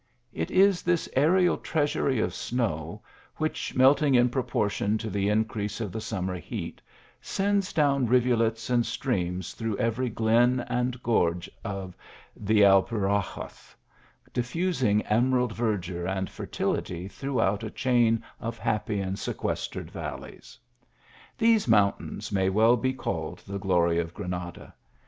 It 0.33 0.49
is 0.49 0.81
this 0.81 1.07
aerial 1.15 1.57
treasury 1.59 2.19
of 2.19 2.33
snow, 2.33 3.03
which, 3.37 3.75
melt 3.75 4.01
ing 4.01 4.15
in 4.15 4.29
proportion 4.29 4.97
to 4.97 5.11
the 5.11 5.29
increase 5.29 5.79
of 5.79 5.91
the 5.91 6.01
summer 6.01 6.39
heat, 6.39 6.81
sends 7.21 7.71
down 7.71 8.07
rivulets 8.07 8.71
and 8.71 8.83
streams 8.83 9.53
through 9.53 9.77
every 9.77 10.09
glen 10.09 10.61
and 10.61 11.03
gorge 11.03 11.47
of 11.63 11.95
the 12.35 12.61
Alpuxarras,: 12.63 13.75
diffusing 14.33 15.03
emerald 15.05 15.53
ver 15.55 15.77
dure 15.77 16.07
and 16.07 16.31
fertility 16.31 17.07
throughout 17.07 17.63
a 17.63 17.69
chain 17.69 18.23
of 18.39 18.57
happy 18.57 18.99
and 19.01 19.19
sequestered 19.19 19.91
valleys. 19.91 20.57
These 21.37 21.67
mountains 21.67 22.31
may 22.31 22.49
well 22.49 22.75
be 22.75 22.91
called 22.93 23.43
the 23.47 23.59
glory 23.59 23.99
of 23.99 24.15
Granada. 24.15 24.73